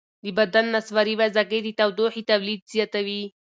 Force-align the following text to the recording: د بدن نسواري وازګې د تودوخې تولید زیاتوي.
د 0.23 0.25
بدن 0.37 0.65
نسواري 0.75 1.13
وازګې 1.17 1.59
د 1.63 1.67
تودوخې 1.79 2.21
تولید 2.29 2.61
زیاتوي. 2.73 3.23